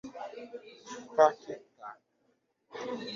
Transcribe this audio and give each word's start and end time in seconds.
Paquetá 1.15 1.87